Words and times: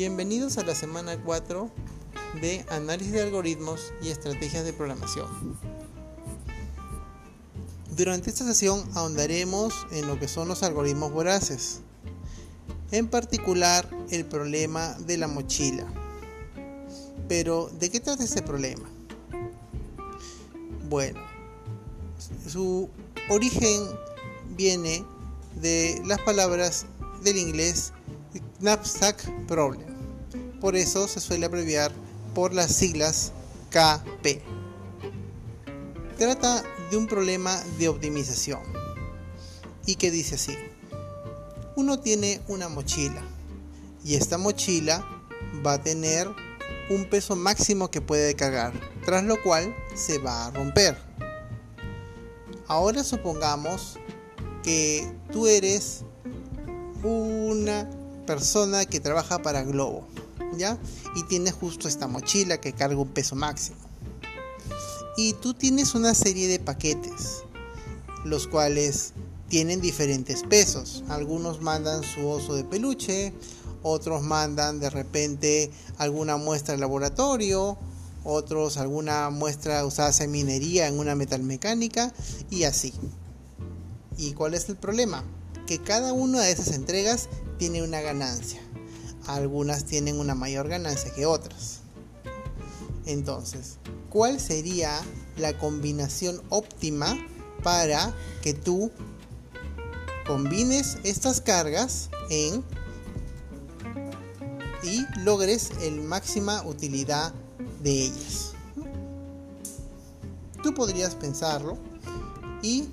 Bienvenidos 0.00 0.56
a 0.56 0.64
la 0.64 0.74
semana 0.74 1.22
4 1.22 1.70
de 2.40 2.64
análisis 2.70 3.12
de 3.12 3.20
algoritmos 3.20 3.92
y 4.00 4.08
estrategias 4.08 4.64
de 4.64 4.72
programación. 4.72 5.28
Durante 7.94 8.30
esta 8.30 8.46
sesión 8.46 8.82
ahondaremos 8.94 9.86
en 9.90 10.06
lo 10.06 10.18
que 10.18 10.26
son 10.26 10.48
los 10.48 10.62
algoritmos 10.62 11.12
voraces, 11.12 11.82
en 12.92 13.08
particular 13.08 13.90
el 14.08 14.24
problema 14.24 14.94
de 15.00 15.18
la 15.18 15.28
mochila. 15.28 15.86
Pero, 17.28 17.68
¿de 17.78 17.90
qué 17.90 18.00
trata 18.00 18.24
este 18.24 18.40
problema? 18.40 18.88
Bueno, 20.88 21.20
su 22.48 22.88
origen 23.28 23.86
viene 24.56 25.04
de 25.56 26.00
las 26.06 26.22
palabras 26.22 26.86
del 27.22 27.36
inglés 27.36 27.92
knapsack 28.60 29.46
problem. 29.46 29.89
Por 30.60 30.76
eso 30.76 31.08
se 31.08 31.20
suele 31.20 31.46
abreviar 31.46 31.92
por 32.34 32.52
las 32.52 32.74
siglas 32.74 33.32
KP. 33.70 34.42
Trata 36.18 36.62
de 36.90 36.96
un 36.96 37.06
problema 37.06 37.58
de 37.78 37.88
optimización 37.88 38.60
y 39.86 39.94
que 39.96 40.10
dice 40.10 40.34
así. 40.34 40.54
Uno 41.76 42.00
tiene 42.00 42.42
una 42.48 42.68
mochila 42.68 43.22
y 44.04 44.16
esta 44.16 44.38
mochila 44.38 45.04
va 45.64 45.74
a 45.74 45.82
tener 45.82 46.28
un 46.90 47.04
peso 47.08 47.36
máximo 47.36 47.90
que 47.90 48.00
puede 48.00 48.34
cargar, 48.34 48.72
tras 49.04 49.24
lo 49.24 49.40
cual 49.42 49.74
se 49.94 50.18
va 50.18 50.46
a 50.46 50.50
romper. 50.50 50.96
Ahora 52.66 53.02
supongamos 53.02 53.98
que 54.62 55.10
tú 55.32 55.46
eres 55.46 56.04
una 57.02 57.88
persona 58.26 58.84
que 58.84 59.00
trabaja 59.00 59.40
para 59.40 59.62
Globo, 59.62 60.06
Y 61.14 61.22
tiene 61.24 61.50
justo 61.50 61.88
esta 61.88 62.06
mochila 62.06 62.60
que 62.60 62.72
carga 62.72 62.96
un 62.96 63.08
peso 63.08 63.34
máximo. 63.36 63.76
Y 65.16 65.34
tú 65.34 65.54
tienes 65.54 65.94
una 65.94 66.14
serie 66.14 66.48
de 66.48 66.58
paquetes, 66.58 67.42
los 68.24 68.46
cuales 68.46 69.12
tienen 69.48 69.80
diferentes 69.80 70.42
pesos. 70.44 71.02
Algunos 71.08 71.60
mandan 71.60 72.02
su 72.02 72.26
oso 72.28 72.54
de 72.54 72.64
peluche, 72.64 73.32
otros 73.82 74.22
mandan 74.22 74.80
de 74.80 74.90
repente 74.90 75.70
alguna 75.98 76.36
muestra 76.36 76.74
de 76.74 76.80
laboratorio, 76.80 77.76
otros 78.24 78.76
alguna 78.76 79.30
muestra 79.30 79.84
usada 79.84 80.12
en 80.22 80.30
minería 80.30 80.86
en 80.86 80.98
una 80.98 81.14
metalmecánica 81.14 82.12
y 82.50 82.64
así. 82.64 82.92
¿Y 84.16 84.32
cuál 84.34 84.54
es 84.54 84.68
el 84.68 84.76
problema? 84.76 85.24
Que 85.66 85.78
cada 85.78 86.12
una 86.12 86.42
de 86.42 86.52
esas 86.52 86.72
entregas 86.72 87.28
tiene 87.58 87.82
una 87.82 88.00
ganancia. 88.00 88.60
Algunas 89.30 89.84
tienen 89.84 90.18
una 90.18 90.34
mayor 90.34 90.68
ganancia 90.68 91.14
que 91.14 91.24
otras. 91.24 91.82
Entonces, 93.06 93.78
¿cuál 94.08 94.40
sería 94.40 95.00
la 95.36 95.56
combinación 95.56 96.42
óptima 96.48 97.16
para 97.62 98.12
que 98.42 98.54
tú 98.54 98.90
combines 100.26 100.98
estas 101.04 101.40
cargas 101.40 102.10
en 102.28 102.64
y 104.82 105.06
logres 105.20 105.70
el 105.82 106.00
máxima 106.00 106.64
utilidad 106.66 107.32
de 107.84 108.06
ellas? 108.06 108.54
Tú 110.60 110.74
podrías 110.74 111.14
pensarlo 111.14 111.78
y 112.62 112.88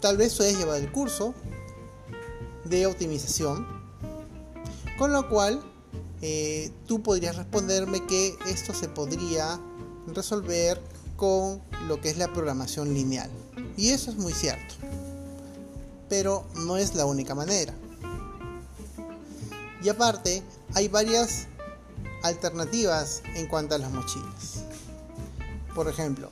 tal 0.00 0.16
vez 0.16 0.34
puedes 0.34 0.58
llevar 0.58 0.80
el 0.80 0.90
curso 0.90 1.32
de 2.64 2.86
optimización. 2.86 3.83
Con 4.98 5.12
lo 5.12 5.28
cual, 5.28 5.60
eh, 6.22 6.70
tú 6.86 7.02
podrías 7.02 7.36
responderme 7.36 8.06
que 8.06 8.36
esto 8.46 8.72
se 8.72 8.88
podría 8.88 9.60
resolver 10.06 10.80
con 11.16 11.62
lo 11.88 12.00
que 12.00 12.10
es 12.10 12.18
la 12.18 12.32
programación 12.32 12.94
lineal. 12.94 13.30
Y 13.76 13.90
eso 13.90 14.10
es 14.10 14.16
muy 14.16 14.32
cierto. 14.32 14.74
Pero 16.08 16.44
no 16.54 16.76
es 16.76 16.94
la 16.94 17.06
única 17.06 17.34
manera. 17.34 17.74
Y 19.82 19.88
aparte, 19.88 20.42
hay 20.74 20.88
varias 20.88 21.46
alternativas 22.22 23.22
en 23.34 23.46
cuanto 23.46 23.74
a 23.74 23.78
las 23.78 23.92
mochilas. 23.92 24.64
Por 25.74 25.88
ejemplo, 25.88 26.30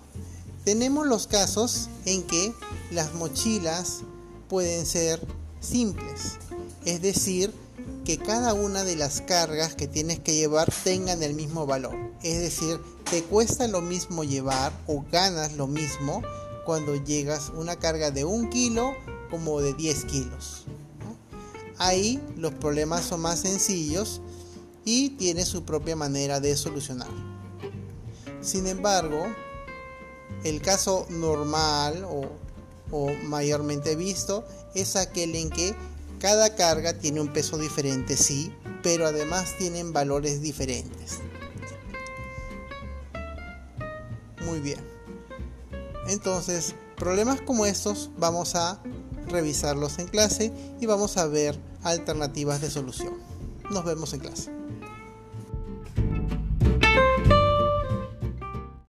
tenemos 0.64 1.06
los 1.06 1.26
casos 1.26 1.88
en 2.06 2.22
que 2.22 2.54
las 2.92 3.12
mochilas 3.14 4.00
pueden 4.48 4.86
ser 4.86 5.20
simples, 5.60 6.38
es 6.84 7.02
decir, 7.02 7.52
que 8.04 8.18
cada 8.18 8.54
una 8.54 8.84
de 8.84 8.96
las 8.96 9.20
cargas 9.20 9.74
que 9.74 9.86
tienes 9.86 10.18
que 10.18 10.34
llevar 10.34 10.72
tengan 10.84 11.22
el 11.22 11.34
mismo 11.34 11.66
valor, 11.66 11.96
es 12.22 12.40
decir, 12.40 12.80
te 13.10 13.22
cuesta 13.22 13.68
lo 13.68 13.80
mismo 13.80 14.24
llevar 14.24 14.72
o 14.86 15.04
ganas 15.10 15.52
lo 15.54 15.66
mismo 15.66 16.22
cuando 16.64 16.96
llegas 16.96 17.52
una 17.54 17.76
carga 17.76 18.10
de 18.10 18.24
un 18.24 18.50
kilo 18.50 18.94
como 19.30 19.60
de 19.60 19.74
10 19.74 20.04
kilos. 20.04 20.64
Ahí 21.78 22.20
los 22.36 22.52
problemas 22.54 23.04
son 23.04 23.20
más 23.20 23.40
sencillos 23.40 24.20
y 24.84 25.10
tiene 25.10 25.44
su 25.44 25.64
propia 25.64 25.96
manera 25.96 26.40
de 26.40 26.56
solucionar. 26.56 27.10
Sin 28.40 28.66
embargo, 28.66 29.24
el 30.44 30.60
caso 30.60 31.06
normal 31.08 32.04
o 32.04 32.42
o 32.92 33.10
mayormente 33.24 33.96
visto 33.96 34.44
es 34.74 34.94
aquel 34.94 35.34
en 35.34 35.50
que 35.50 35.74
cada 36.22 36.54
carga 36.54 36.96
tiene 36.96 37.20
un 37.20 37.32
peso 37.32 37.58
diferente, 37.58 38.16
sí, 38.16 38.54
pero 38.80 39.06
además 39.08 39.56
tienen 39.58 39.92
valores 39.92 40.40
diferentes. 40.40 41.18
Muy 44.46 44.60
bien. 44.60 44.78
Entonces, 46.06 46.76
problemas 46.96 47.40
como 47.40 47.66
estos 47.66 48.10
vamos 48.18 48.54
a 48.54 48.80
revisarlos 49.26 49.98
en 49.98 50.06
clase 50.06 50.52
y 50.80 50.86
vamos 50.86 51.16
a 51.16 51.26
ver 51.26 51.58
alternativas 51.82 52.60
de 52.60 52.70
solución. 52.70 53.14
Nos 53.70 53.84
vemos 53.84 54.14
en 54.14 54.20
clase. 54.20 54.52